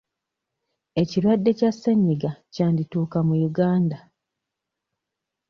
Ekirwadde 1.01 1.51
kya 1.59 1.71
ssenyiga 1.73 2.31
kyandituuka 2.53 3.17
mu 3.27 3.35
Uganda 3.49 3.97